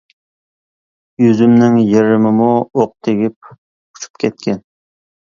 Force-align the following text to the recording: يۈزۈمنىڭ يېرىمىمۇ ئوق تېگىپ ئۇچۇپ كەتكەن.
يۈزۈمنىڭ 1.25 1.77
يېرىمىمۇ 1.93 2.51
ئوق 2.65 2.97
تېگىپ 3.07 3.55
ئۇچۇپ 3.55 4.27
كەتكەن. 4.27 4.69